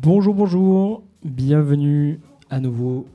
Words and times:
Bonjour, 0.00 0.32
bonjour, 0.32 1.02
bienvenue 1.24 2.20
à 2.50 2.60
nouveau 2.60 3.08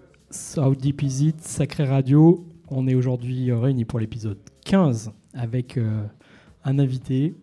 How 0.58 0.76
Deep 0.76 1.02
Is 1.02 1.28
It, 1.28 1.42
Sacré 1.42 1.86
Radio. 1.86 2.46
On 2.68 2.90
est 2.90 2.94
aujourd'hui 2.94 3.54
réunis 3.54 3.86
pour 3.86 4.00
l'épisode 4.00 4.38
15 4.66 5.14
avec 5.34 5.78
euh, 5.78 6.04
un 6.66 6.80
invité, 6.80 7.36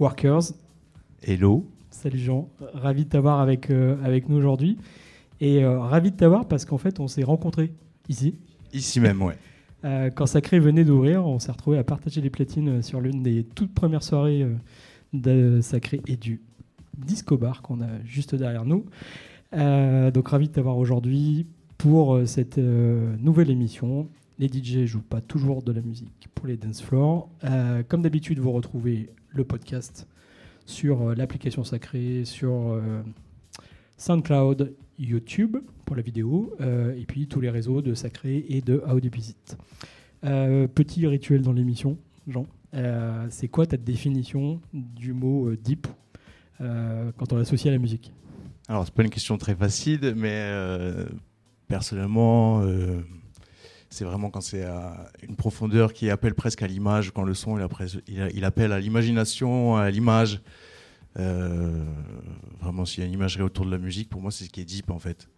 Workers. 0.00 0.54
Hello. 1.22 1.70
Salut 1.90 2.18
Jean, 2.18 2.48
ravi 2.74 3.04
de 3.04 3.10
t'avoir 3.10 3.38
avec, 3.38 3.70
euh, 3.70 3.96
avec 4.02 4.28
nous 4.28 4.36
aujourd'hui. 4.36 4.76
Et 5.40 5.62
euh, 5.62 5.78
ravi 5.78 6.10
de 6.10 6.16
t'avoir 6.16 6.48
parce 6.48 6.64
qu'en 6.64 6.78
fait, 6.78 6.98
on 6.98 7.06
s'est 7.06 7.22
rencontrés 7.22 7.72
ici. 8.08 8.34
Ici 8.72 8.98
même, 8.98 9.22
ouais. 9.22 9.36
Quand 10.16 10.26
Sacré 10.26 10.58
venait 10.58 10.84
d'ouvrir, 10.84 11.24
on 11.24 11.38
s'est 11.38 11.52
retrouvé 11.52 11.78
à 11.78 11.84
partager 11.84 12.20
les 12.20 12.30
platines 12.30 12.82
sur 12.82 13.00
l'une 13.00 13.22
des 13.22 13.44
toutes 13.44 13.72
premières 13.72 14.02
soirées 14.02 14.44
de 15.12 15.60
Sacré 15.62 16.00
et 16.08 16.16
du 16.16 16.40
Disco 16.98 17.36
Bar 17.36 17.62
qu'on 17.62 17.80
a 17.80 18.02
juste 18.04 18.34
derrière 18.34 18.64
nous. 18.64 18.84
Euh, 19.54 20.10
donc 20.10 20.28
ravi 20.28 20.48
de 20.48 20.52
t'avoir 20.52 20.76
aujourd'hui 20.76 21.46
pour 21.78 22.14
euh, 22.14 22.26
cette 22.26 22.58
euh, 22.58 23.16
nouvelle 23.18 23.50
émission. 23.50 24.08
Les 24.38 24.48
DJ 24.48 24.84
jouent 24.84 25.02
pas 25.02 25.20
toujours 25.20 25.62
de 25.62 25.72
la 25.72 25.80
musique 25.80 26.28
pour 26.34 26.46
les 26.46 26.56
dance 26.56 26.80
floors. 26.80 27.28
Comme 27.88 28.02
d'habitude, 28.02 28.38
vous 28.38 28.52
retrouvez 28.52 29.10
le 29.30 29.42
podcast 29.42 30.06
sur 30.64 31.12
l'application 31.16 31.64
Sacré, 31.64 32.24
sur 32.24 32.80
SoundCloud, 33.96 34.76
YouTube 34.96 35.56
pour 35.84 35.96
la 35.96 36.02
vidéo, 36.02 36.54
et 36.60 37.04
puis 37.04 37.26
tous 37.26 37.40
les 37.40 37.50
réseaux 37.50 37.82
de 37.82 37.94
Sacré 37.94 38.46
et 38.48 38.60
de 38.60 38.80
How 38.88 39.00
Deep 39.00 39.16
Is 39.16 39.30
It. 39.30 39.56
Euh, 40.24 40.68
petit 40.68 41.04
rituel 41.08 41.42
dans 41.42 41.52
l'émission, 41.52 41.98
Jean. 42.28 42.46
C'est 43.30 43.48
quoi 43.48 43.66
ta 43.66 43.76
définition 43.76 44.60
du 44.72 45.14
mot 45.14 45.50
deep? 45.56 45.88
Quand 46.58 47.32
on 47.32 47.36
l'associe 47.36 47.66
à 47.68 47.72
la 47.72 47.78
musique 47.78 48.12
Alors, 48.68 48.84
c'est 48.84 48.94
pas 48.94 49.02
une 49.02 49.10
question 49.10 49.38
très 49.38 49.54
facile, 49.54 50.14
mais 50.16 50.30
euh, 50.32 51.06
personnellement, 51.68 52.62
euh, 52.62 53.00
c'est 53.90 54.04
vraiment 54.04 54.30
quand 54.30 54.40
c'est 54.40 54.64
à 54.64 55.10
une 55.26 55.36
profondeur 55.36 55.92
qui 55.92 56.10
appelle 56.10 56.34
presque 56.34 56.62
à 56.62 56.66
l'image, 56.66 57.10
quand 57.12 57.22
le 57.22 57.34
son 57.34 57.58
il, 58.06 58.44
appelle- 58.44 58.72
à 58.72 58.80
l'imagination, 58.80 59.76
à 59.76 59.90
l'image. 59.90 60.42
Euh, 61.18 61.84
vraiment, 62.60 62.84
s'il 62.84 63.00
y 63.02 63.04
a 63.04 63.06
une 63.06 63.14
imagerie 63.14 63.42
autour 63.42 63.64
de 63.66 63.70
la 63.70 63.78
musique, 63.78 64.08
pour 64.08 64.20
moi, 64.20 64.30
c'est 64.30 64.44
ce 64.44 64.50
qui 64.50 64.60
est 64.60 64.64
deep 64.64 64.90
en 64.90 64.98
fait. 64.98 65.28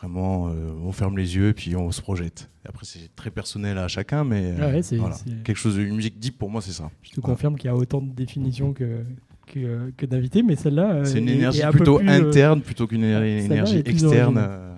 Vraiment, 0.00 0.48
euh, 0.48 0.70
on 0.84 0.92
ferme 0.92 1.18
les 1.18 1.34
yeux 1.34 1.48
et 1.48 1.54
puis 1.54 1.74
on 1.74 1.90
se 1.90 2.00
projette. 2.00 2.48
Après, 2.64 2.86
c'est 2.86 3.14
très 3.16 3.30
personnel 3.30 3.78
à 3.78 3.88
chacun, 3.88 4.22
mais 4.22 4.54
Ah 4.60 4.68
ouais, 4.68 4.80
voilà. 4.96 5.16
quelque 5.44 5.56
chose, 5.56 5.76
une 5.76 5.96
musique 5.96 6.18
deep 6.20 6.38
pour 6.38 6.50
moi, 6.50 6.62
c'est 6.62 6.70
ça. 6.72 6.90
Je 7.02 7.10
te 7.10 7.20
confirme 7.20 7.56
qu'il 7.56 7.66
y 7.66 7.70
a 7.70 7.74
autant 7.74 8.00
de 8.00 8.12
définitions 8.12 8.72
que, 8.72 9.04
que, 9.52 9.90
que 9.96 10.06
d'invités, 10.06 10.42
mais 10.42 10.56
celle-là. 10.56 10.92
euh, 10.92 11.04
C'est 11.04 11.18
une 11.18 11.28
est- 11.28 11.34
énergie 11.36 11.60
est 11.60 11.64
un 11.64 11.70
peu 11.72 11.78
plutôt 11.78 11.98
plus, 11.98 12.08
euh, 12.08 12.28
interne 12.28 12.60
plutôt 12.62 12.86
qu'une 12.86 13.04
énergie 13.04 13.82
externe 13.84 14.36
euh, 14.38 14.74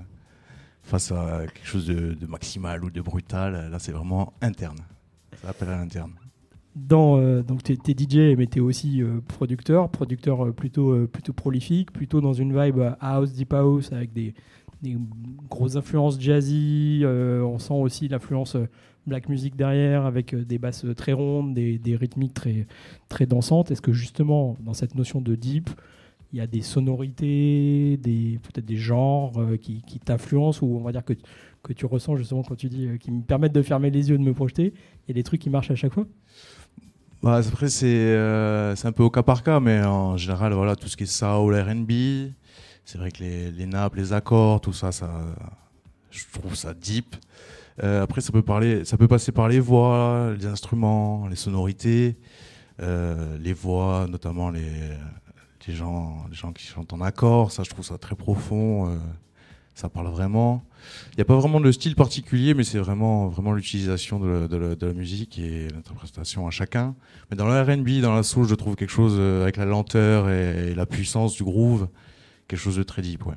face 0.83 1.13
à 1.13 1.43
quelque 1.53 1.67
chose 1.67 1.87
de, 1.87 2.15
de 2.15 2.27
maximal 2.27 2.85
ou 2.85 2.91
de 2.91 3.01
brutal. 3.01 3.69
Là, 3.71 3.79
c'est 3.79 3.93
vraiment 3.93 4.33
interne. 4.43 4.79
Ça 5.43 5.51
appelle 5.51 5.69
à 5.69 5.77
l'interne. 5.79 6.13
dans 6.77 7.19
euh, 7.19 7.43
donc 7.43 7.63
t'es, 7.63 7.77
t'es 7.77 7.93
DJ 7.99 8.37
mais 8.37 8.47
t'es 8.47 8.61
aussi 8.61 9.03
euh, 9.03 9.21
producteur 9.27 9.89
producteur 9.91 10.53
plutôt 10.55 10.91
euh, 10.93 11.07
plutôt 11.11 11.33
prolifique 11.33 11.91
plutôt 11.93 12.21
dans 12.21 12.33
une 12.33 12.53
vibe 12.59 12.81
house 13.01 13.33
deep 13.33 13.53
house 13.55 13.91
avec 13.93 14.13
des, 14.13 14.35
des 14.83 14.97
grosses 15.49 15.77
influences 15.77 16.21
jazzy 16.21 17.01
euh, 17.03 17.43
on 17.43 17.59
sent 17.59 17.75
aussi 17.75 18.09
l'influence 18.09 18.57
euh, 18.57 18.67
black 19.07 19.29
music 19.29 19.57
derrière 19.57 20.07
avec 20.07 20.35
euh, 20.35 20.45
des 20.45 20.59
basses 20.59 20.87
très 20.97 21.13
rondes 21.13 21.55
des, 21.55 21.97
rythmiques 21.97 22.35
très 22.35 22.67
très 23.09 23.27
dansantes. 23.27 23.71
Est-ce 23.71 23.83
que 23.83 23.93
justement 23.93 24.57
dans 24.61 24.75
cette 24.75 24.95
notion 24.95 25.21
de 25.21 25.35
deep 25.35 25.71
il 26.33 26.39
y 26.39 26.43
a 26.43 26.47
des 26.47 26.63
sonorités 26.63 27.99
peut-être 28.05 28.65
des 28.65 28.77
genres 28.77 29.33
qui, 29.61 29.83
t'influencent 30.05 30.65
ou 30.65 30.77
on 30.77 30.83
va 30.83 30.93
dire 30.93 31.05
que 31.05 31.15
que 31.63 31.73
tu 31.73 31.87
ressens 31.87 32.17
justement 32.17 32.43
quand 32.43 32.55
tu 32.55 32.69
dis 32.69 32.89
qui 33.01 33.11
me 33.11 33.23
permettent 33.23 33.53
de 33.53 33.63
fermer 33.63 33.91
les 33.91 34.11
yeux 34.11 34.17
de 34.17 34.23
me 34.23 34.33
projeter 34.33 34.73
il 35.07 35.09
y 35.09 35.11
a 35.11 35.15
des 35.15 35.25
trucs 35.25 35.41
qui 35.41 35.51
marchent 35.51 35.73
à 35.73 35.75
chaque 35.75 35.93
fois? 35.93 36.07
Bah, 37.23 37.37
après, 37.37 37.69
c'est 37.69 38.17
c'est 38.77 38.87
un 38.87 38.93
peu 38.93 39.03
au 39.03 39.11
cas 39.11 39.23
par 39.25 39.43
cas, 39.43 39.61
mais 39.61 39.83
en 39.83 40.17
général, 40.17 40.55
voilà, 40.55 40.75
tout 40.77 40.89
ce 40.89 40.97
qui 40.97 41.03
est 41.03 41.07
soul, 41.07 41.55
RB, 41.55 41.91
c'est 42.91 42.99
vrai 42.99 43.13
que 43.13 43.23
les, 43.23 43.67
nappes, 43.67 43.95
les 43.95 44.13
accords, 44.13 44.61
tout 44.61 44.73
ça, 44.73 44.91
ça 44.91 45.09
je 46.11 46.25
trouve 46.33 46.57
ça 46.57 46.75
deep. 46.75 47.15
Euh, 47.85 48.03
après, 48.03 48.21
ça 48.21 48.33
peut, 48.33 48.43
parler, 48.43 48.85
ça 48.85 48.97
peut 48.97 49.07
passer 49.07 49.31
par 49.31 49.47
les 49.47 49.61
voix, 49.61 50.33
les 50.37 50.47
instruments, 50.47 51.29
les 51.29 51.37
sonorités, 51.37 52.17
euh, 52.83 53.39
les 53.39 53.53
voix, 53.53 54.09
notamment 54.11 54.51
les, 54.51 54.73
les, 55.69 55.73
gens, 55.73 56.27
les 56.29 56.35
gens 56.35 56.53
qui 56.53 56.67
chantent 56.67 56.93
en 56.93 57.01
accord. 57.01 57.53
Ça, 57.53 57.63
je 57.63 57.71
trouve 57.71 57.85
ça 57.85 57.97
très 57.97 58.17
profond. 58.17 58.89
euh, 58.89 58.97
ça 59.77 59.89
parle 59.89 60.09
vraiment. 60.09 60.65
Il 61.13 61.17
n'y 61.19 61.23
a 61.23 61.25
pas 61.27 61.37
vraiment 61.37 61.61
de 61.61 61.71
style 61.71 61.95
particulier, 61.95 62.55
mais 62.55 62.65
c'est 62.65 62.81
vraiment, 62.81 63.29
vraiment 63.29 63.53
l'utilisation 63.53 64.19
de, 64.19 64.77
la- 64.81 64.93
musique 64.93 65.39
et 65.39 65.69
l'interprétation 65.69 66.49
à 66.49 66.51
chacun. 66.51 66.97
Mais 67.31 67.37
dans 67.37 67.47
le 67.47 67.63
RB, 67.63 68.03
dans 68.03 68.17
la 68.17 68.25
soul, 68.25 68.49
je 68.49 68.57
trouve 68.57 68.75
quelque 68.75 68.91
chose 68.91 69.19
avec 69.43 69.57
la 69.57 69.65
lenteur 69.65 70.29
et 70.29 70.75
la 70.75 70.87
puissance 70.87 71.37
du 71.37 71.45
groove, 71.45 71.87
quelque 72.51 72.61
chose 72.61 72.77
de 72.77 72.83
très 72.83 73.03
deep. 73.03 73.25
Ouais. 73.27 73.35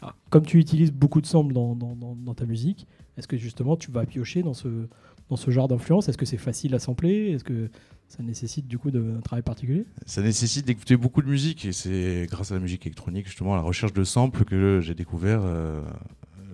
Alors, 0.00 0.14
comme 0.30 0.44
tu 0.44 0.58
utilises 0.58 0.92
beaucoup 0.92 1.20
de 1.20 1.26
samples 1.26 1.52
dans, 1.52 1.74
dans- 1.74 1.96
dans- 1.96 2.16
dans 2.16 2.34
ta 2.34 2.44
musique, 2.46 2.86
est-ce 3.16 3.28
que 3.28 3.36
justement 3.36 3.76
tu 3.76 3.90
vas 3.90 4.04
piocher 4.06 4.42
dans 4.42 4.54
ce, 4.54 4.68
dans 5.28 5.36
ce 5.36 5.50
genre 5.50 5.68
d'influence? 5.68 6.08
Est-ce 6.08 6.18
que 6.18 6.26
c'est 6.26 6.36
facile 6.38 6.74
à 6.74 6.78
sampler? 6.78 7.30
Est-ce 7.32 7.44
que 7.44 7.70
ça 8.08 8.22
nécessite 8.22 8.66
du 8.66 8.78
coup 8.78 8.90
de, 8.90 9.16
un 9.18 9.20
travail 9.20 9.42
particulier? 9.42 9.84
Ça 10.06 10.22
nécessite 10.22 10.66
d'écouter 10.66 10.96
beaucoup 10.96 11.22
de 11.22 11.28
musique 11.28 11.64
et 11.64 11.72
c'est 11.72 12.26
grâce 12.30 12.50
à 12.52 12.54
la 12.54 12.60
musique 12.60 12.84
électronique, 12.86 13.26
justement, 13.26 13.54
à 13.54 13.56
la 13.56 13.62
recherche 13.62 13.92
de 13.92 14.04
samples 14.04 14.44
que 14.44 14.80
j'ai 14.82 14.94
découvert 14.94 15.40
euh, 15.44 15.80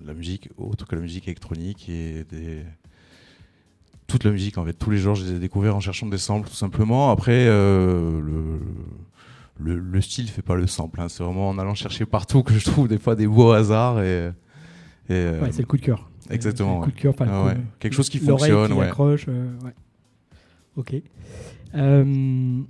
la 0.05 0.13
musique 0.13 0.49
autre 0.57 0.87
que 0.87 0.95
la 0.95 1.01
musique 1.01 1.27
électronique 1.27 1.89
et 1.89 2.23
des... 2.29 2.63
toute 4.07 4.23
la 4.23 4.31
musique 4.31 4.57
en 4.57 4.65
fait. 4.65 4.73
Tous 4.73 4.89
les 4.91 4.99
genres, 4.99 5.15
je 5.15 5.25
les 5.25 5.33
ai 5.33 5.39
découverts 5.39 5.75
en 5.75 5.79
cherchant 5.81 6.07
des 6.07 6.17
samples 6.17 6.47
tout 6.47 6.55
simplement. 6.55 7.11
Après, 7.11 7.45
euh, 7.47 8.21
le, 8.21 8.59
le, 9.59 9.77
le 9.77 10.01
style 10.01 10.27
fait 10.29 10.41
pas 10.41 10.55
le 10.55 10.67
sample. 10.67 11.01
hein. 11.01 11.09
C'est 11.09 11.23
vraiment 11.23 11.49
en 11.49 11.57
allant 11.59 11.75
chercher 11.75 12.05
partout 12.05 12.43
que 12.43 12.53
je 12.53 12.63
trouve 12.65 12.87
des 12.87 12.97
fois 12.97 13.15
des 13.15 13.27
beaux 13.27 13.51
hasards 13.51 14.01
et. 14.01 14.27
et, 15.09 15.13
euh, 15.13 15.51
c'est 15.51 15.59
le 15.61 15.67
coup 15.67 15.77
de 15.77 15.81
cœur. 15.81 16.09
exactement, 16.29 16.69
C'est 16.69 16.73
le 16.75 16.79
ouais. 16.79 16.85
coup 16.85 16.91
de 16.95 17.01
cœur, 17.01 17.15
pas 17.15 17.25
le 17.25 17.31
Ah 17.33 17.41
coup- 17.41 17.47
ouais. 17.47 17.57
Quelque 17.79 17.93
chose 17.93 18.09
qui 18.09 18.19
fonctionne, 18.19 18.67
qui 18.71 18.73
ouais. 18.77 18.85
accroche. 18.85 19.25
euh. 19.27 19.51
Ok. 20.77 20.95
Euh, 21.75 22.61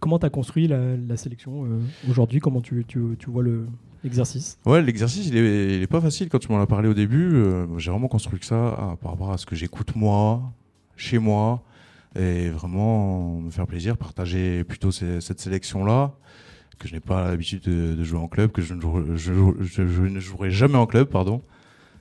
comment 0.00 0.18
tu 0.18 0.26
as 0.26 0.30
construit 0.30 0.66
la, 0.66 0.96
la 0.96 1.16
sélection 1.16 1.64
aujourd'hui? 2.08 2.40
Comment 2.40 2.60
tu, 2.60 2.84
tu, 2.86 3.00
tu 3.18 3.30
vois 3.30 3.42
le, 3.42 3.66
l'exercice? 4.02 4.58
Ouais, 4.66 4.82
l'exercice, 4.82 5.26
il 5.28 5.36
est, 5.36 5.76
il 5.76 5.82
est 5.82 5.86
pas 5.86 6.00
facile 6.00 6.28
quand 6.28 6.38
tu 6.38 6.50
m'en 6.50 6.60
as 6.60 6.66
parlé 6.66 6.88
au 6.88 6.94
début. 6.94 7.42
j'ai 7.78 7.90
vraiment 7.90 8.08
construit 8.08 8.40
que 8.40 8.46
ça 8.46 8.74
ah, 8.78 8.96
par 9.00 9.12
rapport 9.12 9.30
à 9.32 9.38
ce 9.38 9.46
que 9.46 9.54
j'écoute 9.54 9.94
moi, 9.94 10.42
chez 10.96 11.18
moi, 11.18 11.62
et 12.16 12.48
vraiment 12.50 13.40
me 13.40 13.50
faire 13.50 13.66
plaisir, 13.66 13.96
partager 13.96 14.64
plutôt 14.64 14.90
ces- 14.90 15.20
cette 15.20 15.40
sélection-là, 15.40 16.12
que 16.78 16.88
je 16.88 16.94
n'ai 16.94 17.00
pas 17.00 17.28
l'habitude 17.28 17.62
de, 17.62 17.94
de 17.94 18.04
jouer 18.04 18.18
en 18.18 18.28
club, 18.28 18.50
que 18.52 18.62
je 18.62 18.74
ne, 18.74 18.80
joue- 18.80 19.04
je, 19.16 19.32
joue- 19.34 19.56
je- 19.60 19.86
je 19.86 20.02
ne 20.02 20.18
jouerai 20.20 20.50
jamais 20.50 20.76
en 20.76 20.86
club, 20.86 21.08
pardon. 21.08 21.42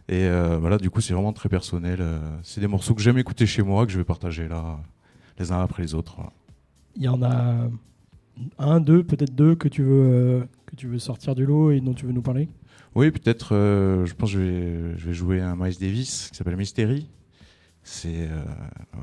Et 0.07 0.23
euh, 0.25 0.57
voilà, 0.57 0.77
du 0.77 0.89
coup, 0.89 1.01
c'est 1.01 1.13
vraiment 1.13 1.33
très 1.33 1.49
personnel. 1.49 1.99
euh, 2.01 2.19
c'est 2.43 2.61
des 2.61 2.67
morceaux 2.67 2.95
que 2.95 3.01
j'aime 3.01 3.17
écouter 3.19 3.45
chez 3.45 3.61
moi, 3.61 3.85
que 3.85 3.91
je 3.91 3.97
vais 3.99 4.03
partager 4.03 4.47
là, 4.47 4.79
les 5.37 5.51
uns 5.51 5.61
après 5.61 5.83
les 5.83 5.93
autres. 5.93 6.15
voilà. 6.15 6.31
Il 6.95 7.03
y 7.03 7.07
en 7.07 7.21
a 7.21 7.69
un, 8.57 8.79
deux, 8.79 9.03
peut-être 9.03 9.35
deux 9.35 9.55
que 9.55 9.67
tu 9.67 9.83
veux, 9.83 10.09
euh, 10.41 10.43
que 10.65 10.75
tu 10.75 10.87
veux 10.87 10.97
sortir 10.99 11.35
du 11.35 11.45
lot 11.45 11.71
et 11.71 11.79
dont 11.81 11.93
tu 11.93 12.05
veux 12.05 12.11
nous 12.13 12.21
parler? 12.21 12.49
Oui, 12.95 13.11
peut-être, 13.11 13.53
euh, 13.53 14.05
je 14.05 14.13
pense 14.15 14.31
que 14.31 14.37
je 14.37 14.41
vais, 14.41 14.97
je 14.97 15.05
vais 15.07 15.13
jouer 15.13 15.41
un 15.41 15.55
Miles 15.55 15.77
Davis 15.79 16.29
qui 16.31 16.37
s'appelle 16.37 16.55
Mystery. 16.55 17.07
C'est, 17.83 18.27
euh, 18.29 18.43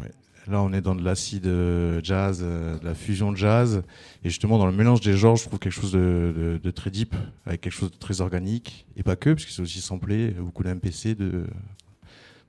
ouais. 0.02 0.10
Là, 0.48 0.62
on 0.62 0.72
est 0.72 0.80
dans 0.80 0.94
de 0.94 1.02
l'acide 1.02 1.46
euh, 1.46 2.00
jazz, 2.04 2.40
euh, 2.42 2.78
de 2.78 2.84
la 2.84 2.94
fusion 2.94 3.34
jazz. 3.34 3.82
Et 4.22 4.28
justement, 4.28 4.58
dans 4.58 4.66
le 4.66 4.72
mélange 4.72 5.00
des 5.00 5.16
genres, 5.16 5.34
je 5.36 5.44
trouve 5.46 5.58
quelque 5.58 5.72
chose 5.72 5.90
de, 5.92 6.32
de- 6.36 6.60
de 6.62 6.70
très 6.70 6.90
deep, 6.90 7.14
avec 7.46 7.62
quelque 7.62 7.72
chose 7.72 7.90
de 7.90 7.96
très 7.96 8.20
organique. 8.20 8.86
Et 8.96 9.02
pas 9.02 9.16
que, 9.16 9.30
parce 9.30 9.44
que 9.44 9.50
c'est 9.50 9.62
aussi 9.62 9.80
samplé, 9.80 10.30
beaucoup 10.30 10.62
d'MPC 10.62 11.16
de, 11.16 11.46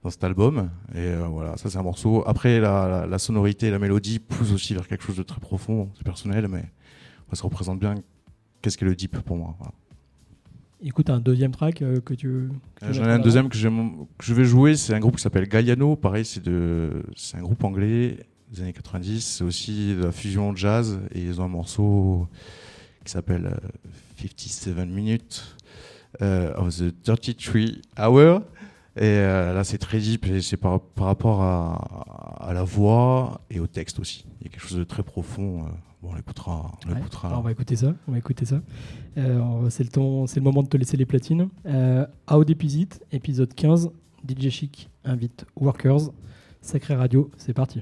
dans 0.03 0.11
cet 0.11 0.23
album. 0.23 0.69
Et 0.93 0.99
euh, 0.99 1.25
voilà, 1.27 1.57
ça 1.57 1.69
c'est 1.71 1.77
un 1.79 1.83
morceau. 1.83 2.23
Après, 2.27 2.59
la, 2.59 2.87
la, 2.87 3.07
la 3.07 3.17
sonorité 3.19 3.67
et 3.67 3.71
la 3.71 3.79
mélodie 3.79 4.19
poussent 4.19 4.51
aussi 4.53 4.75
vers 4.75 4.87
quelque 4.87 5.03
chose 5.03 5.17
de 5.17 5.23
très 5.23 5.39
profond, 5.39 5.89
c'est 5.97 6.03
personnel, 6.03 6.47
mais 6.47 6.65
ça 7.33 7.43
représente 7.43 7.79
bien 7.79 7.95
qu'est-ce 8.61 8.77
qu'est 8.77 8.85
le 8.85 8.95
deep 8.95 9.19
pour 9.21 9.37
moi. 9.37 9.57
Écoute, 10.83 11.09
un 11.09 11.19
deuxième 11.19 11.51
track 11.51 11.81
euh, 11.81 11.99
que 12.01 12.13
tu 12.13 12.27
veux. 12.27 12.49
Euh, 12.83 12.93
J'en 12.93 13.05
ai 13.05 13.11
un 13.11 13.19
deuxième 13.19 13.49
que, 13.49 13.57
je 13.57 14.33
vais 14.33 14.45
jouer, 14.45 14.75
c'est 14.75 14.93
un 14.93 14.99
groupe 14.99 15.15
qui 15.15 15.23
s'appelle 15.23 15.47
Galliano. 15.47 15.95
Pareil, 15.95 16.23
c'est 16.23 16.43
de, 16.43 17.03
un 17.33 17.41
groupe 17.41 17.63
anglais 17.63 18.17
des 18.51 18.61
années 18.61 18.73
90. 18.73 19.21
C'est 19.21 19.43
aussi 19.43 19.95
de 19.95 20.03
la 20.03 20.11
fusion 20.11 20.55
jazz 20.55 20.99
et 21.13 21.21
ils 21.21 21.41
ont 21.41 21.45
un 21.45 21.49
morceau 21.49 22.27
qui 23.03 23.11
s'appelle 23.11 23.47
euh, 23.47 23.69
57 24.21 24.87
Minutes 24.87 25.55
euh, 26.21 26.53
of 26.55 26.77
the 26.77 26.93
33 27.03 27.61
Hour. 27.97 28.41
Et 28.95 29.03
euh, 29.03 29.53
là, 29.53 29.63
c'est 29.63 29.77
très 29.77 29.99
deep 29.99 30.27
et 30.27 30.41
c'est 30.41 30.57
par, 30.57 30.79
par 30.79 31.05
rapport 31.05 31.41
à, 31.41 32.47
à 32.47 32.53
la 32.53 32.63
voix 32.63 33.41
et 33.49 33.59
au 33.59 33.67
texte 33.67 33.99
aussi. 33.99 34.25
Il 34.41 34.47
y 34.47 34.49
a 34.49 34.51
quelque 34.51 34.67
chose 34.67 34.77
de 34.77 34.83
très 34.83 35.03
profond. 35.03 35.65
Bon, 36.01 36.11
on 36.11 36.15
l'écoutera. 36.15 36.71
On 36.85 36.91
Ouais. 36.93 37.01
on 37.37 37.41
va 37.41 37.51
écouter 37.51 37.75
ça. 37.75 37.93
On 38.07 38.11
va 38.11 38.17
écouter 38.17 38.45
ça. 38.45 38.61
Euh, 39.17 39.69
c'est 39.69 39.83
le 39.83 39.89
temps, 39.89 40.27
c'est 40.27 40.39
le 40.39 40.43
moment 40.43 40.63
de 40.63 40.67
te 40.69 40.77
laisser 40.77 40.97
les 40.97 41.05
platines. 41.05 41.49
Euh, 41.65 42.05
Is 42.29 42.81
It, 42.81 43.03
épisode 43.11 43.53
15. 43.53 43.89
DJ 44.27 44.49
Chic 44.49 44.89
invite 45.05 45.45
Workers. 45.55 46.09
Sacré 46.61 46.95
Radio, 46.95 47.29
c'est 47.37 47.53
parti. 47.53 47.81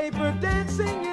paper 0.00 0.32
dancing 0.40 1.09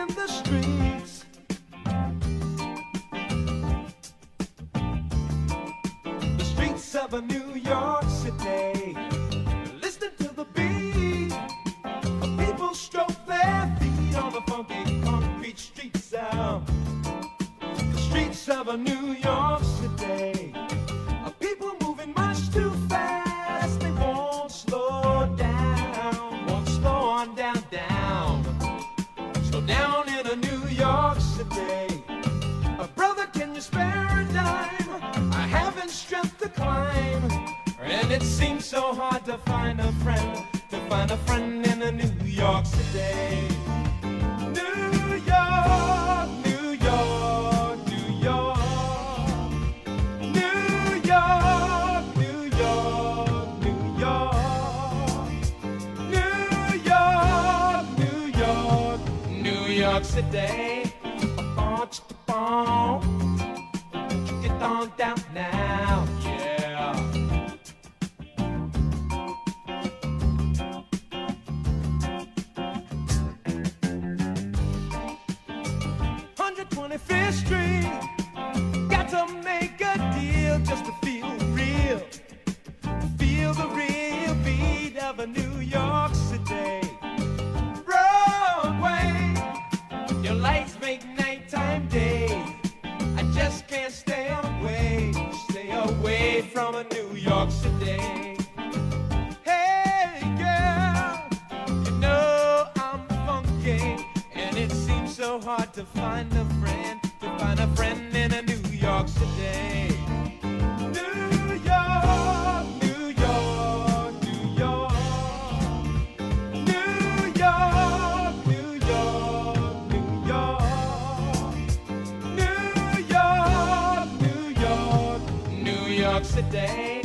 York 126.17 126.25
City. 126.25 126.97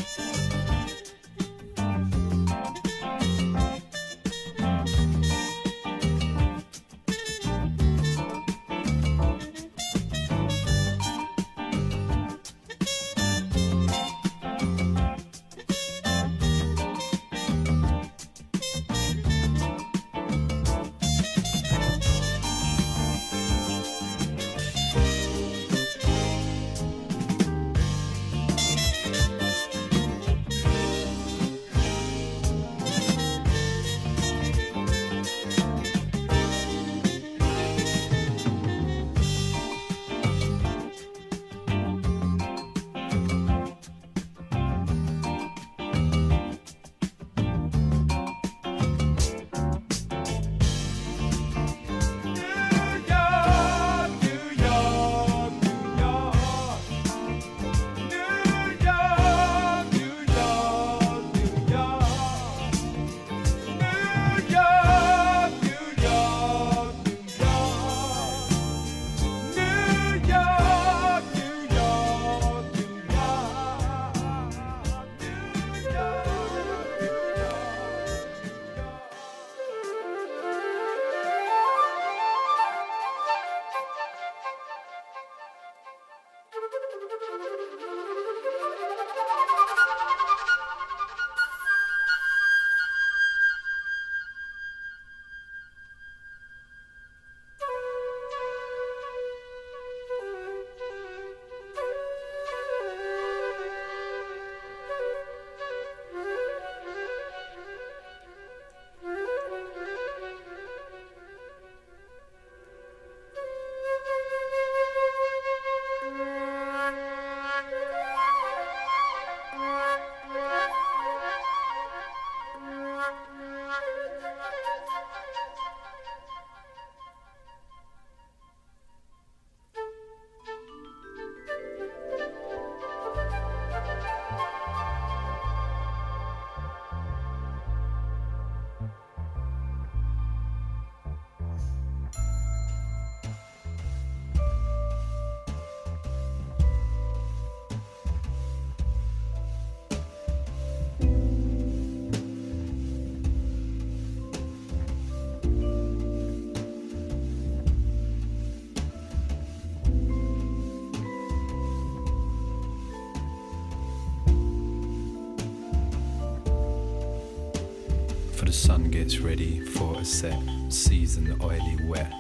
Gets 169.02 169.18
ready 169.18 169.58
for 169.58 169.98
a 169.98 170.04
set 170.04 170.38
season, 170.68 171.36
oily 171.42 171.76
wet. 171.86 172.14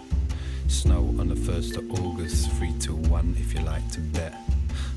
Snow 0.66 1.14
on 1.16 1.28
the 1.28 1.36
1st 1.36 1.76
of 1.76 2.04
August, 2.04 2.50
3 2.54 2.72
to 2.80 2.96
1 2.96 3.36
if 3.38 3.54
you 3.54 3.60
like 3.60 3.88
to 3.92 4.00
bet. 4.00 4.34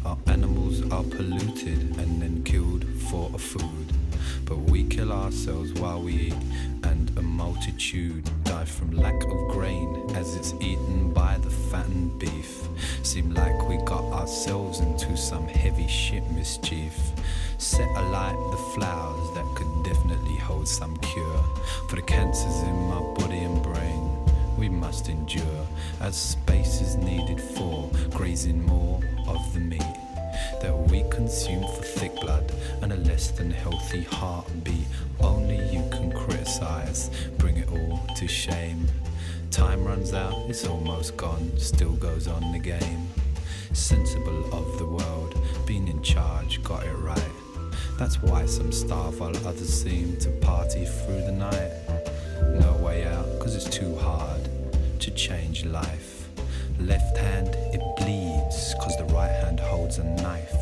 Our 0.03 0.17
animals 0.25 0.81
are 0.91 1.03
polluted 1.03 1.95
and 1.99 2.19
then 2.19 2.41
killed 2.43 2.85
for 3.11 3.29
a 3.35 3.37
food. 3.37 3.93
But 4.45 4.57
we 4.57 4.85
kill 4.85 5.11
ourselves 5.11 5.73
while 5.73 6.01
we 6.01 6.13
eat, 6.13 6.43
and 6.85 7.15
a 7.19 7.21
multitude 7.21 8.27
die 8.45 8.65
from 8.65 8.89
lack 8.89 9.23
of 9.23 9.47
grain 9.49 10.09
as 10.15 10.35
it's 10.35 10.55
eaten 10.59 11.13
by 11.13 11.37
the 11.37 11.51
fattened 11.51 12.17
beef. 12.17 12.67
Seem 13.03 13.31
like 13.31 13.69
we 13.69 13.77
got 13.85 14.05
ourselves 14.05 14.79
into 14.79 15.15
some 15.15 15.47
heavy 15.47 15.87
shit 15.87 16.23
mischief. 16.31 16.97
Set 17.59 17.89
alight 17.95 18.37
the 18.49 18.57
flowers 18.73 19.35
that 19.35 19.45
could 19.55 19.74
definitely 19.85 20.35
hold 20.35 20.67
some 20.67 20.97
cure 20.97 21.43
for 21.87 21.95
the 21.95 22.01
cancers 22.01 22.63
in 22.63 22.75
my 22.89 22.99
body 23.13 23.37
and 23.37 23.61
brain. 23.61 24.09
We 24.57 24.67
must 24.67 25.09
endure 25.09 25.67
as 26.01 26.15
space 26.15 26.81
is 26.81 26.95
needed 26.95 27.39
for 27.39 27.91
grazing 28.09 28.65
more 28.65 28.99
of 29.27 29.53
the 29.53 29.59
meat 29.59 29.95
that 30.59 30.75
we 30.89 31.03
consume 31.11 31.61
for 31.61 31.83
thick 31.83 32.15
blood 32.15 32.51
and 32.81 32.93
a 32.93 32.95
less 32.95 33.29
than 33.29 33.51
healthy 33.51 34.01
heartbeat. 34.03 34.87
Only 35.19 35.57
you 35.71 35.87
can 35.91 36.11
criticize, 36.11 37.11
bring 37.37 37.57
it 37.57 37.69
all 37.69 38.01
to 38.15 38.27
shame. 38.27 38.87
Time 39.51 39.85
runs 39.85 40.13
out, 40.13 40.49
it's 40.49 40.65
almost 40.65 41.15
gone, 41.15 41.51
still 41.57 41.93
goes 41.93 42.27
on 42.27 42.51
the 42.51 42.59
game. 42.59 43.07
Sensible 43.73 44.51
of 44.51 44.79
the 44.79 44.85
world, 44.85 45.37
being 45.67 45.87
in 45.87 46.01
charge, 46.01 46.63
got 46.63 46.83
it 46.85 46.97
right. 46.97 47.34
That's 47.97 48.21
why 48.21 48.45
some 48.45 48.73
starve 48.73 49.21
while 49.21 49.35
others 49.47 49.69
seem 49.69 50.17
to 50.17 50.29
party 50.41 50.83
through 50.83 51.21
the 51.21 51.31
night. 51.31 51.71
No 52.59 52.73
way 52.83 53.05
out, 53.05 53.39
cause 53.39 53.55
it's 53.55 53.69
too 53.69 53.95
hard 53.95 54.49
to 54.99 55.11
change 55.11 55.63
life. 55.63 56.27
Left 56.77 57.17
hand, 57.17 57.55
it 57.73 57.81
bleeds, 57.95 58.75
cause 58.81 58.97
the 58.97 59.05
right 59.13 59.31
hand 59.31 59.61
holds 59.61 59.97
a 59.99 60.03
knife. 60.03 60.53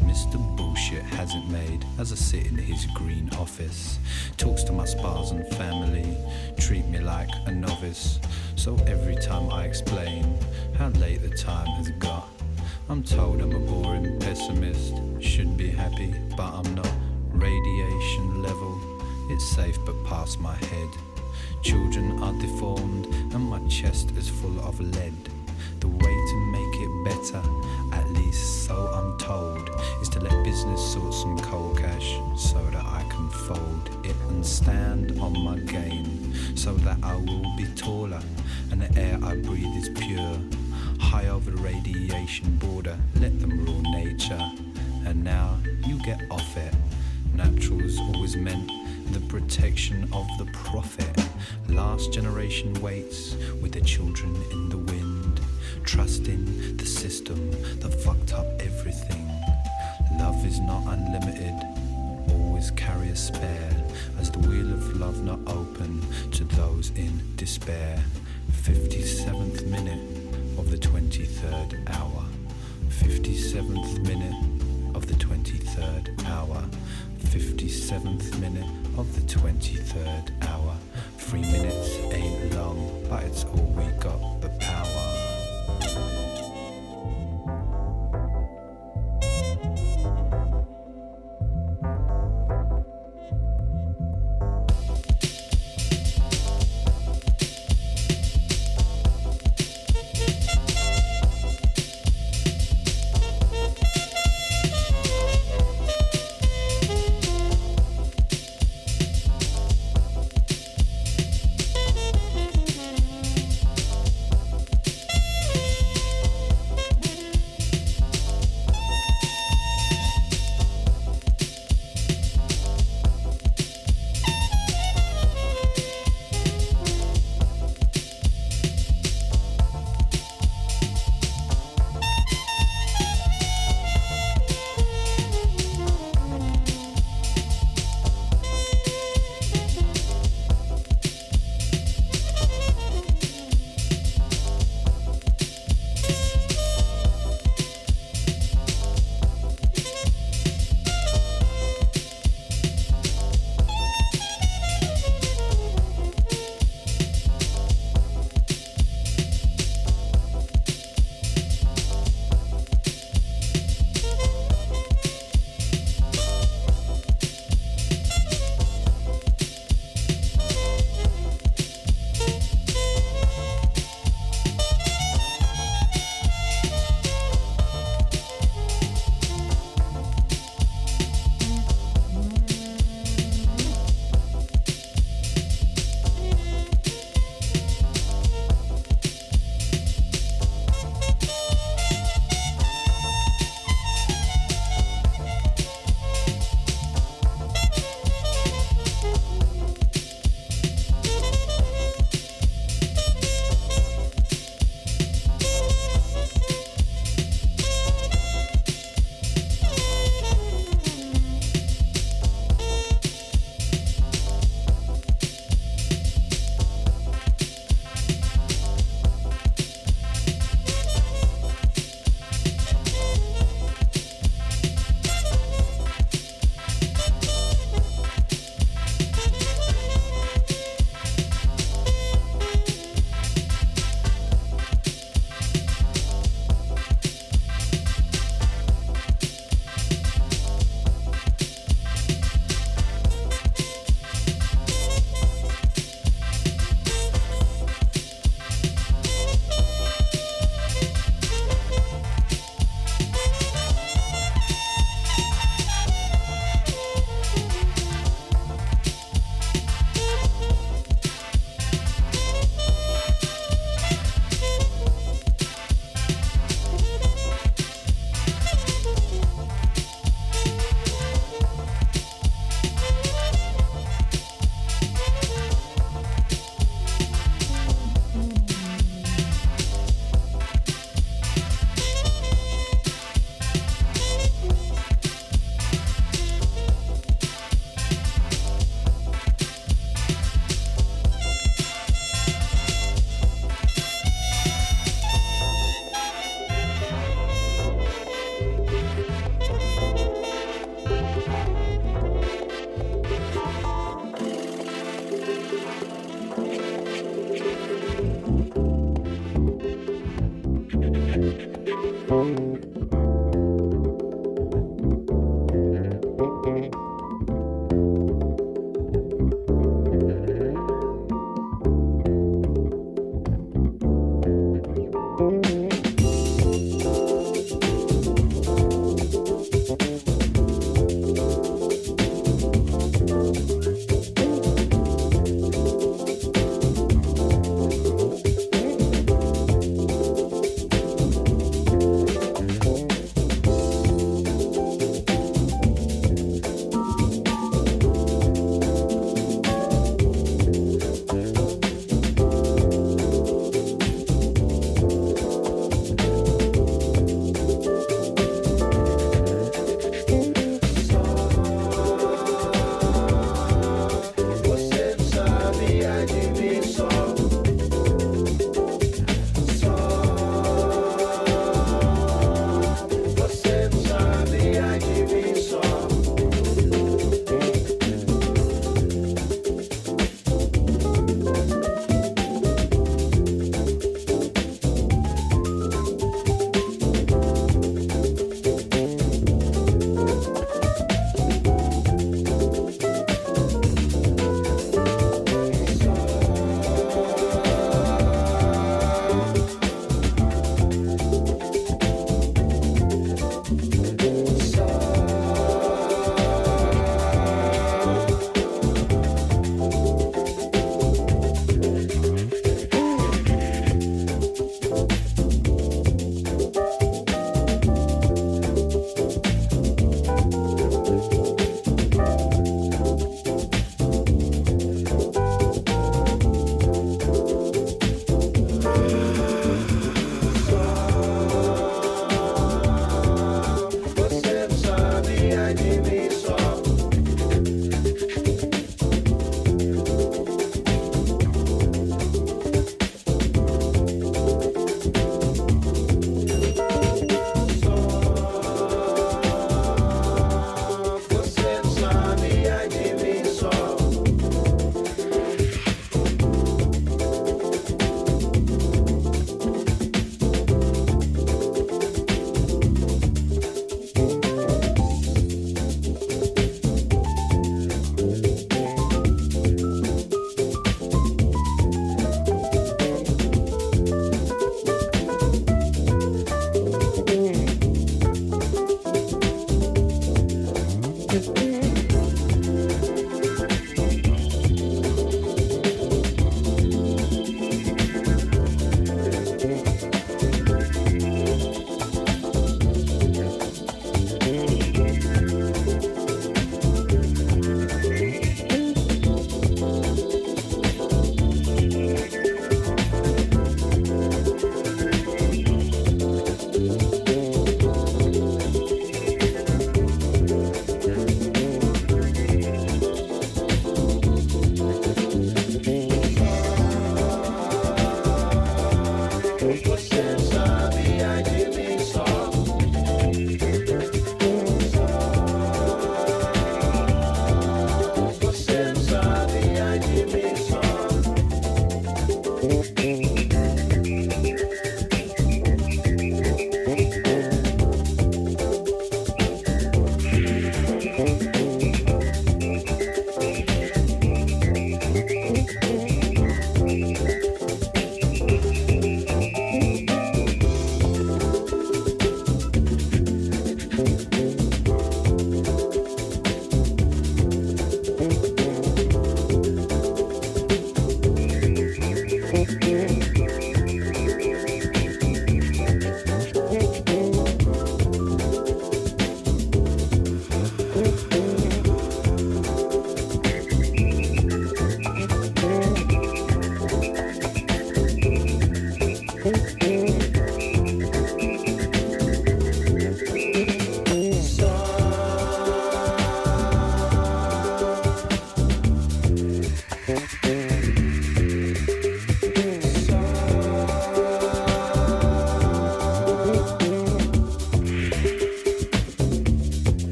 Mr. 0.00 0.38
Bullshit 0.56 1.02
hasn't 1.02 1.46
made 1.50 1.84
as 1.98 2.10
I 2.10 2.14
sit 2.14 2.46
in 2.46 2.56
his 2.56 2.86
green 2.94 3.28
office. 3.34 3.98
Talks 4.38 4.62
to 4.64 4.72
my 4.72 4.86
spars 4.86 5.32
and 5.32 5.46
family, 5.54 6.16
treat 6.58 6.86
me 6.86 7.00
like 7.00 7.28
a 7.44 7.52
novice. 7.52 8.18
So 8.56 8.76
every 8.86 9.16
time 9.16 9.50
I 9.50 9.64
explain 9.64 10.38
how 10.78 10.88
late 10.88 11.20
the 11.20 11.36
time 11.36 11.66
has 11.76 11.90
got, 11.98 12.28
I'm 12.88 13.02
told 13.02 13.42
I'm 13.42 13.52
a 13.52 13.58
boring 13.58 14.18
pessimist. 14.20 15.11
Should 15.22 15.56
be 15.56 15.70
happy, 15.70 16.12
but 16.36 16.52
I'm 16.52 16.74
not. 16.74 16.92
Radiation 17.30 18.42
level, 18.42 18.78
it's 19.30 19.44
safe 19.44 19.78
but 19.86 20.04
past 20.04 20.40
my 20.40 20.54
head. 20.54 20.88
Children 21.62 22.22
are 22.22 22.34
deformed, 22.34 23.06
and 23.32 23.40
my 23.40 23.60
chest 23.68 24.10
is 24.18 24.28
full 24.28 24.60
of 24.60 24.78
lead. 24.80 25.14
The 25.80 25.88
way 25.88 26.14
to 26.30 26.36
make 26.52 26.74
it 26.74 27.04
better, 27.04 27.42
at 27.92 28.10
least 28.10 28.66
so 28.66 28.74
I'm 28.74 29.18
told, 29.18 29.70
is 30.02 30.08
to 30.10 30.20
let 30.20 30.44
business 30.44 30.92
sort 30.92 31.14
some 31.14 31.38
cold 31.38 31.78
cash 31.78 32.18
so 32.36 32.62
that 32.70 32.84
I 32.84 33.04
can 33.08 33.30
fold 33.46 34.04
it 34.04 34.16
and 34.28 34.44
stand 34.44 35.18
on 35.18 35.32
my 35.44 35.58
game, 35.60 36.56
so 36.56 36.74
that 36.74 36.98
I 37.02 37.14
will 37.14 37.56
be 37.56 37.66
taller 37.74 38.20
and 38.70 38.82
the 38.82 39.00
air 39.00 39.18
I 39.22 39.36
breathe 39.36 39.76
is 39.76 39.88
pure. 39.88 40.36
High 40.98 41.28
over 41.28 41.50
the 41.50 41.56
radiation 41.58 42.56
border, 42.56 42.98
let 43.16 43.38
them 43.40 43.64
rule 43.64 43.82
nature. 43.82 44.40
And 45.12 45.24
now 45.24 45.58
you 45.86 45.98
get 45.98 46.22
off 46.30 46.56
it. 46.56 46.72
Natural's 47.34 47.98
always 47.98 48.34
meant 48.34 48.72
the 49.12 49.20
protection 49.28 50.08
of 50.10 50.26
the 50.38 50.46
profit. 50.54 51.28
Last 51.68 52.14
generation 52.14 52.72
waits 52.80 53.34
with 53.60 53.72
the 53.72 53.82
children 53.82 54.34
in 54.52 54.70
the 54.70 54.78
wind, 54.78 55.38
trusting 55.84 56.78
the 56.78 56.86
system 56.86 57.50
that 57.80 57.92
fucked 57.92 58.32
up 58.32 58.46
everything. 58.58 59.28
Love 60.18 60.46
is 60.46 60.60
not 60.60 60.82
unlimited, 60.86 61.60
always 62.30 62.70
carry 62.70 63.10
a 63.10 63.16
spare, 63.16 63.84
as 64.18 64.30
the 64.30 64.38
wheel 64.38 64.72
of 64.72 64.96
love 64.96 65.22
not 65.22 65.40
open 65.46 66.00
to 66.30 66.44
those 66.44 66.88
in 66.96 67.20
despair. 67.36 68.02
57th 68.62 69.66
minute 69.66 70.00
of 70.58 70.70
the 70.70 70.78
23rd 70.78 71.86
hour. 71.98 72.24
57th 72.88 74.06
minute 74.06 74.61
23rd 75.72 76.24
hour. 76.26 76.62
57th 77.24 78.38
minute 78.40 78.68
of 78.98 79.14
the 79.14 79.22
23rd 79.22 80.48
hour. 80.48 80.76
Three 81.16 81.40
minutes 81.40 81.96
ain't 82.12 82.54
long, 82.54 83.06
but 83.08 83.22
it's 83.24 83.44
all 83.44 83.72
we 83.76 83.84
got 83.98 84.40
the 84.42 84.50
power. 84.60 84.81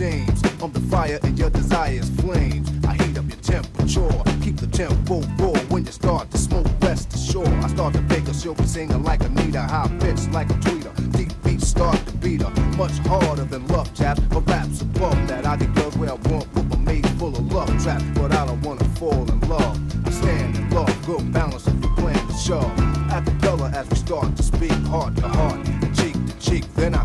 James. 0.00 0.42
I'm 0.62 0.72
the 0.72 0.80
fire 0.88 1.20
and 1.24 1.38
your 1.38 1.50
desires 1.50 2.08
flames. 2.22 2.70
I 2.86 2.94
heat 2.94 3.18
up 3.18 3.28
your 3.28 3.42
temperature, 3.42 4.08
keep 4.42 4.56
the 4.56 4.66
tempo 4.66 5.20
full. 5.36 5.54
When 5.68 5.84
you 5.84 5.92
start 5.92 6.30
to 6.30 6.38
smoke, 6.38 6.68
rest 6.80 7.12
assured. 7.12 7.48
I 7.48 7.68
start 7.68 7.92
to 7.92 8.02
pick 8.08 8.26
a 8.26 8.32
silver 8.32 8.66
singer 8.66 8.96
like 8.96 9.20
a 9.20 9.24
like 9.24 9.38
Anita, 9.42 9.60
high 9.60 9.94
pitch 10.00 10.26
like 10.32 10.48
a 10.48 10.54
tweeter. 10.54 10.94
Deep 11.12 11.30
beats 11.44 11.68
start 11.68 11.98
to 12.06 12.12
beat 12.14 12.40
her, 12.40 12.50
much 12.78 12.96
harder 13.00 13.44
than 13.44 13.66
love 13.66 13.92
tap. 13.92 14.18
But 14.30 14.48
raps 14.48 14.80
above 14.80 15.28
that, 15.28 15.44
I 15.44 15.58
get 15.58 15.74
girls 15.74 15.94
where 15.98 16.12
I 16.12 16.14
want 16.30 16.50
with 16.54 16.72
a 16.72 16.78
maze 16.78 17.10
full 17.18 17.36
of 17.36 17.52
love 17.52 17.68
trap. 17.82 18.02
But 18.14 18.32
I 18.32 18.46
don't 18.46 18.62
wanna 18.62 18.88
fall 19.00 19.30
in 19.30 19.40
love. 19.50 19.78
I 20.06 20.10
stand 20.12 20.56
in 20.56 20.70
love, 20.70 20.96
good 21.04 21.30
balance 21.30 21.66
if 21.66 21.74
you 21.74 21.94
plan 21.96 22.26
to 22.26 22.34
shove. 22.38 22.74
dollar 23.42 23.70
as 23.74 23.86
we 23.90 23.96
start 23.96 24.34
to 24.34 24.42
speak, 24.42 24.72
heart 24.88 25.14
to 25.16 25.28
heart, 25.28 25.62
cheek 25.94 26.14
to 26.14 26.34
cheek. 26.38 26.64
Then 26.74 26.94
I 26.94 27.04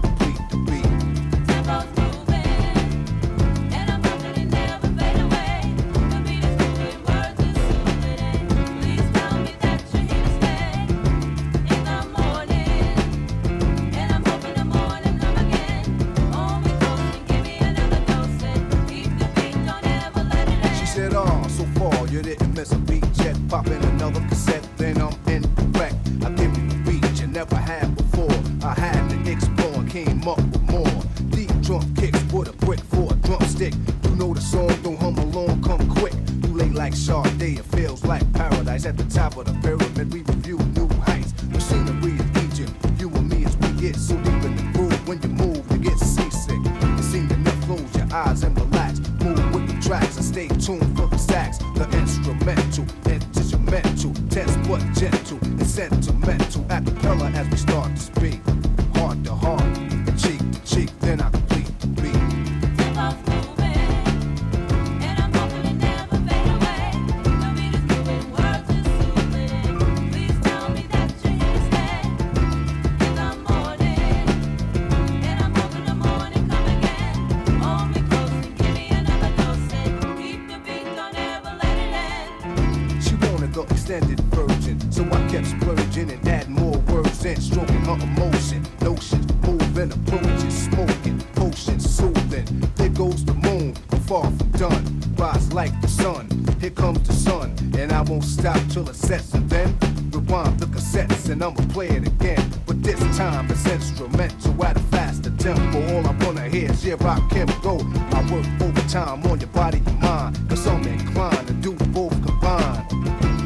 like 95.66 95.82
the 95.82 95.88
sun. 95.88 96.28
Here 96.60 96.70
comes 96.70 97.02
the 97.08 97.14
sun, 97.14 97.56
and 97.78 97.92
I 97.92 98.02
won't 98.02 98.24
stop 98.24 98.60
till 98.70 98.88
it 98.88 98.96
sets. 98.96 99.34
And 99.34 99.50
then 99.50 99.76
rewind 100.12 100.60
the 100.60 100.68
cassettes, 100.68 101.30
and 101.30 101.44
I'ma 101.44 101.62
play 101.74 101.90
it 101.90 102.08
again. 102.08 102.44
But 102.68 102.84
this 102.84 103.00
time 103.18 103.50
it's 103.50 103.66
instrumental 103.66 104.54
at 104.64 104.78
a 104.78 104.84
faster 104.94 105.32
tempo. 105.38 105.78
All 105.92 106.06
I 106.08 106.14
wanna 106.24 106.48
hear 106.50 106.70
is 106.72 106.86
yeah, 106.86 106.98
rock 107.00 107.24
can 107.32 107.48
go. 107.62 107.76
I 108.18 108.20
work 108.32 108.48
overtime 108.62 109.26
on 109.30 109.40
your 109.40 109.54
body 109.62 109.82
and 109.88 110.00
mind, 110.02 110.50
cause 110.50 110.68
I'm 110.68 110.84
inclined 110.86 111.48
to 111.48 111.54
do 111.54 111.74
both 111.98 112.16
combined. 112.26 112.86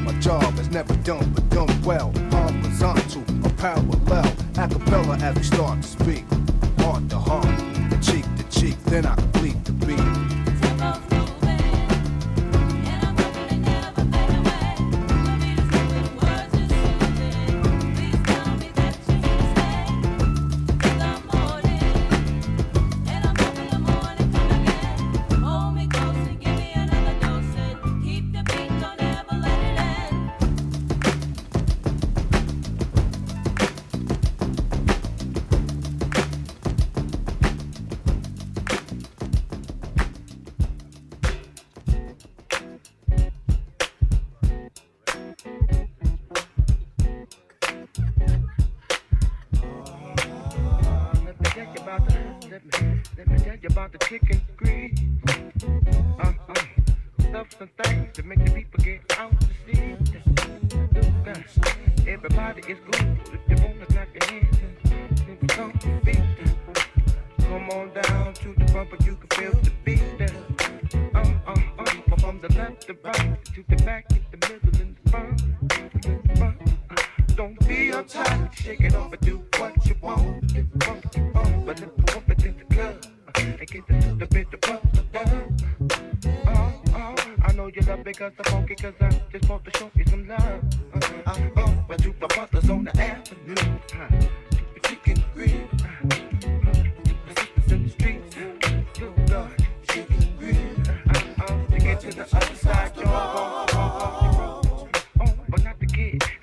My 0.05 0.13
job 0.19 0.59
is 0.59 0.69
never 0.69 0.95
done, 1.11 1.31
but 1.33 1.49
done 1.49 1.73
well. 1.83 2.11
Horizontal 2.31 3.23
or 3.45 3.53
parallel, 3.63 4.29
acapella 4.63 5.21
as 5.21 5.35
we 5.37 5.43
start 5.43 5.81
to 5.81 5.87
speak. 5.87 6.25
Heart 6.79 7.09
to 7.11 7.17
heart, 7.17 7.59
cheek 8.01 8.25
to 8.37 8.43
cheek, 8.49 8.77
then 8.85 9.05
I 9.05 9.15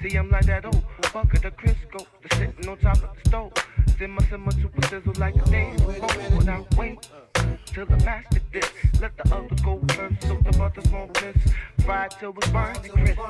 See, 0.07 0.17
I'm 0.17 0.31
like 0.31 0.47
that 0.47 0.65
oh. 0.65 0.71
old 0.73 1.13
bucket 1.13 1.45
of 1.47 1.57
Crisco 1.57 2.07
that's 2.23 2.37
sitting 2.37 2.69
on 2.69 2.79
top 2.79 2.97
of 2.97 3.11
the 3.13 3.29
stove. 3.29 3.53
Simmer, 3.99 4.23
simmer, 4.29 4.53
super 4.53 4.87
sizzle 4.87 5.13
like 5.19 5.35
a 5.35 5.51
day's 5.51 5.81
before. 5.81 6.43
Now 6.45 6.65
wait 6.77 7.09
till 7.67 7.87
the 7.87 7.97
master 8.05 8.41
this. 8.53 8.71
Let 9.01 9.17
the 9.17 9.35
other 9.35 9.57
go 9.65 9.83
first, 9.95 10.23
so 10.23 10.39
the 10.45 10.57
butters 10.57 10.89
won't 10.93 11.21
miss. 11.21 11.37
Fried 11.85 12.13
till 12.21 12.33
it's 12.37 12.49
burnt 12.51 12.85
and 12.85 12.93
crisp. 12.93 13.21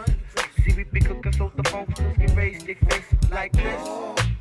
See, 0.64 0.74
we 0.76 0.84
be 0.84 1.00
cooking 1.00 1.32
so 1.32 1.50
the 1.56 1.62
funksters 1.62 2.14
can 2.14 2.36
raise 2.36 2.62
their 2.64 2.74
face 2.74 3.30
like 3.30 3.52
this. 3.52 3.88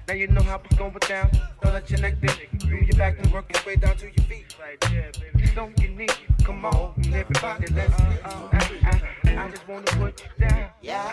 Now 0.10 0.16
you 0.16 0.28
know 0.28 0.44
how 0.44 0.62
it's 0.66 0.76
going 0.76 0.94
down. 1.08 1.32
Don't 1.62 1.74
let 1.74 1.90
your 1.90 2.02
neck 2.02 2.20
bend. 2.20 2.38
Move 2.66 2.84
your 2.84 2.98
back 2.98 3.18
and 3.18 3.32
work 3.32 3.46
your 3.54 3.64
way 3.66 3.76
down 3.78 3.96
to 3.96 4.08
your 4.08 4.26
feet. 4.28 4.54
Right 4.60 4.82
there, 4.92 5.12
baby. 5.34 5.52
Don't 5.56 5.74
get 5.78 5.96
knee. 5.96 6.10
Come 6.44 6.66
on, 6.66 6.96
everybody, 7.14 7.68
let's. 7.74 7.94
Uh, 7.94 8.18
uh, 8.26 8.50
I, 8.52 9.02
I, 9.24 9.46
I 9.46 9.52
just 9.52 9.66
wanna 9.70 9.86
put 9.86 10.22
you 10.22 10.48
down. 10.50 10.70
Yeah. 10.82 11.12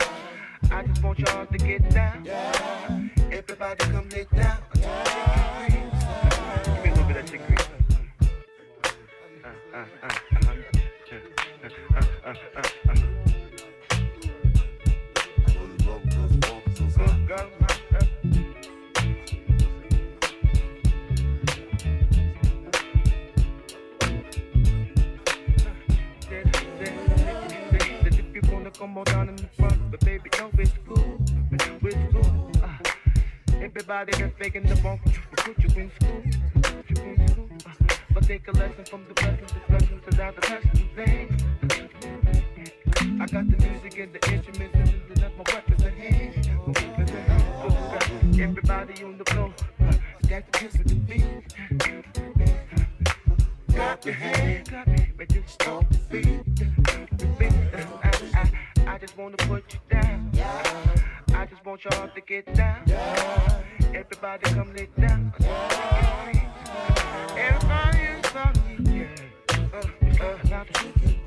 I 0.73 0.83
just 0.85 1.03
want 1.03 1.19
y'all 1.19 1.47
to 1.47 1.59
get 1.59 1.91
down. 1.91 2.25
Yeah. 2.25 3.09
Everybody 3.31 3.85
come 3.85 4.09
lay 4.09 4.27
down. 4.35 4.59
Yeah. 4.81 5.69
Give 6.65 6.85
me 6.85 6.91
a 6.91 6.95
little 6.95 7.05
bit 7.05 7.17
of 7.19 7.31
chick 7.31 7.47
grease. 7.47 7.69
Uh, 9.45 9.49
uh, 9.75 9.85
uh. 10.03 10.09
Uh, 11.63 11.69
uh. 12.89 12.95
That 28.63 28.79
come 28.79 28.97
on 28.97 29.05
down 29.05 29.29
in 29.29 29.35
the 29.35 29.49
front, 29.59 29.82
but 29.93 30.01
baby, 30.07 30.31
no, 30.39 30.51
it's 30.59 30.73
cool. 30.89 31.19
It's 31.53 31.67
cool. 32.13 32.51
Uh, 32.63 32.69
everybody 33.61 34.13
that's 34.19 34.35
faking 34.39 34.63
the 34.63 34.75
bump 34.77 35.05
will 35.05 35.13
put 35.37 35.59
you 35.59 35.69
in 35.83 35.91
school. 36.01 36.23
Put 36.63 36.91
you 36.91 37.05
in 37.05 37.29
school. 37.29 37.49
Uh, 37.67 37.73
but 38.15 38.23
take 38.25 38.49
a 38.49 38.53
lesson 38.53 38.87
from 38.87 39.05
the 39.07 39.13
blessings, 39.13 39.53
discussions, 39.53 40.03
without 40.07 40.35
the 40.41 40.51
lessons. 40.51 40.79
Thing. 40.97 41.29
I 43.21 43.27
got 43.27 43.51
the 43.51 43.57
music 43.67 43.99
and 43.99 44.15
the 44.15 44.33
instruments, 44.33 44.75
and 44.75 45.17
that's 45.17 45.37
my 45.37 45.45
weapons 45.53 45.83
at 45.83 45.93
hand. 45.93 46.51
My. 46.67 48.43
Everybody 48.43 49.05
on 49.05 49.19
the 49.19 49.25
floor, 49.27 49.53
uh, 49.81 49.93
that's 50.23 50.47
the 50.51 50.59
kiss 50.59 50.73
with 50.79 50.89
the 50.89 50.95
beat. 50.95 51.25
Clap 53.69 54.05
your 54.07 54.15
hands, 54.15 54.69
clap, 54.71 54.89
but 55.19 55.29
just 55.29 55.49
stop 55.51 55.85
the 55.91 55.99
beat. 56.09 56.57
The 56.57 57.27
beat. 57.39 57.72
Just 59.03 59.19
wanna 59.19 59.37
put 59.37 59.65
you 59.75 59.81
down. 59.91 60.31
I 61.35 61.45
just 61.47 61.67
want 61.67 61.85
y'all 61.85 62.09
to 62.09 62.21
get 62.21 62.55
down. 62.55 62.89
Everybody 63.93 64.45
come 64.55 64.73
lay 64.77 64.87
down. 64.97 65.35
Everybody 67.37 67.99
is 67.99 68.37
on 68.37 68.53
me. 68.65 69.01
Yeah. 69.01 69.09
Uh, 69.75 69.77
uh, 69.77 70.25
uh. 70.25 70.39
now 70.49 70.65
the 70.71 70.79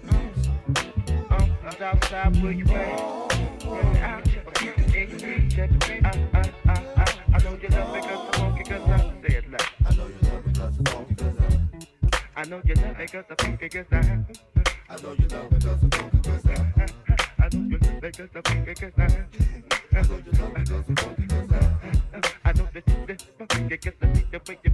uh, 0.07 1.35
uh, 1.35 1.47
uh, 1.67 1.83
outside 1.83 2.41
where 2.41 2.53
you 2.53 2.63
at? 2.63 2.71
It 2.71 3.97
out, 4.01 4.23
check 4.23 4.47
it, 4.61 4.89
check 4.93 5.09
it, 5.11 5.49
check 5.51 5.71
it. 5.89 6.05
I, 6.05 6.29
I, 6.33 6.71
I, 6.71 7.05
I, 7.33 7.37
know 7.43 7.57
you 7.61 7.67
love 7.67 7.93
it 7.93 8.03
'cause 8.05 8.29
I 8.31 8.37
funky 8.37 8.63
'cause 8.63 8.89
I 8.89 8.97
say 9.27 9.35
it 9.35 9.51
loud. 9.51 9.69
I 9.85 9.95
know 9.95 10.07
you 10.07 10.29
love 10.31 10.47
it 10.47 10.57
'cause 10.57 10.79
I 10.79 10.91
funky 10.91 11.15
'cause 11.15 11.37
I 11.37 12.41
I 12.41 12.43
know 12.45 12.61
you 12.63 12.75
love 12.75 13.01
it 13.01 13.11
'cause 13.11 13.25
I 13.29 13.35
funky 13.43 13.67
'cause 13.67 13.85
I 13.91 14.25
I 14.87 14.95
know 15.01 15.11
you 15.11 15.27
love 15.27 15.51
it 15.51 15.61
'cause 15.61 15.83
I 15.83 15.97
funky 15.97 16.29
'cause 16.29 16.45
I 16.45 16.94
I 17.55 17.59
know 22.51 22.67
that 22.73 22.83
you 22.85 23.91
see 23.91 24.25
the 24.31 24.39
way 24.47 24.57
you 24.63 24.71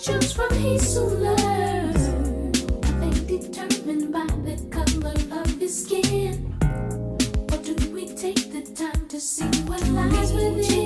choose 0.00 0.32
from, 0.32 0.48
soon 0.78 1.22
learns. 1.22 2.08
Are 2.88 3.00
they 3.00 3.38
determined 3.38 4.10
by 4.10 4.24
the 4.46 4.56
color 4.70 5.12
of 5.40 5.58
his 5.58 5.84
skin? 5.84 6.54
Or 7.52 7.58
do 7.58 7.74
we 7.92 8.06
take 8.06 8.50
the 8.50 8.62
time 8.74 9.08
to 9.08 9.20
see 9.20 9.44
what 9.66 9.86
lies 9.88 10.32
within? 10.32 10.79